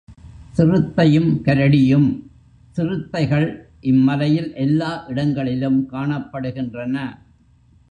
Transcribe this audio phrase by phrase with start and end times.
[0.53, 2.07] சிறுத்தையும் கரடியும்
[2.71, 3.47] சிறுத்தைகள்
[3.81, 6.95] இம் மலையில் எல்லா இடங்களிலும் காணப்படுகின்றன.